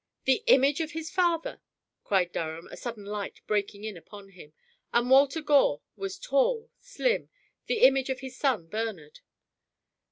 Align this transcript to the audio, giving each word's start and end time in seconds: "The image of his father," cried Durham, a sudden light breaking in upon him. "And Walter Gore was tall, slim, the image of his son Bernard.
"The 0.23 0.41
image 0.47 0.81
of 0.81 0.93
his 0.93 1.11
father," 1.11 1.61
cried 2.03 2.31
Durham, 2.31 2.67
a 2.71 2.75
sudden 2.75 3.05
light 3.05 3.41
breaking 3.45 3.83
in 3.83 3.95
upon 3.95 4.29
him. 4.29 4.51
"And 4.91 5.11
Walter 5.11 5.41
Gore 5.41 5.83
was 5.95 6.17
tall, 6.17 6.71
slim, 6.79 7.29
the 7.67 7.81
image 7.83 8.09
of 8.09 8.21
his 8.21 8.35
son 8.35 8.65
Bernard. 8.67 9.19